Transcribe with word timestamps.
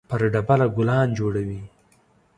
پر 0.09 0.21
ډبره 0.33 0.67
ګلان 0.77 1.07
جوړوي 1.17 1.61